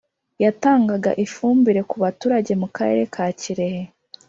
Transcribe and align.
yatangaga 0.43 1.11
ifumbire 1.25 1.81
ku 1.89 1.95
baturage 2.03 2.51
mu 2.61 2.67
Karere 2.75 3.03
ka 3.13 3.25
Kirehe 3.39 3.83